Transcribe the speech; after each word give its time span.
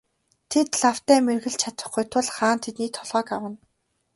Тэд 0.51 0.69
лавтай 0.81 1.19
мэргэлж 1.25 1.57
чадахгүй 1.61 2.03
тул 2.11 2.27
хаан 2.35 2.57
тэдний 2.63 2.91
толгойг 2.95 3.29
авна. 3.35 3.57